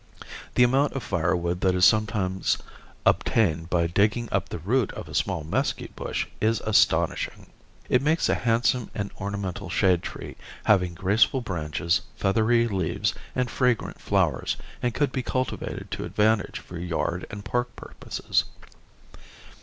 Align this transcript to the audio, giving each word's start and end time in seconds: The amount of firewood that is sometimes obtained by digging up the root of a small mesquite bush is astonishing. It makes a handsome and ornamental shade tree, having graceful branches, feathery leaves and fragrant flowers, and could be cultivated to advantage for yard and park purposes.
The 0.55 0.63
amount 0.63 0.93
of 0.93 1.03
firewood 1.03 1.61
that 1.61 1.75
is 1.75 1.85
sometimes 1.85 2.57
obtained 3.05 3.69
by 3.69 3.85
digging 3.85 4.29
up 4.31 4.49
the 4.49 4.57
root 4.57 4.91
of 4.93 5.07
a 5.07 5.13
small 5.13 5.43
mesquite 5.43 5.95
bush 5.95 6.25
is 6.41 6.59
astonishing. 6.61 7.51
It 7.87 8.01
makes 8.01 8.27
a 8.27 8.33
handsome 8.33 8.89
and 8.95 9.11
ornamental 9.21 9.69
shade 9.69 10.01
tree, 10.01 10.37
having 10.63 10.95
graceful 10.95 11.41
branches, 11.41 12.01
feathery 12.15 12.67
leaves 12.67 13.13
and 13.35 13.51
fragrant 13.51 14.01
flowers, 14.01 14.57
and 14.81 14.95
could 14.95 15.11
be 15.11 15.21
cultivated 15.21 15.91
to 15.91 16.05
advantage 16.05 16.57
for 16.57 16.79
yard 16.79 17.27
and 17.29 17.45
park 17.45 17.75
purposes. 17.75 18.45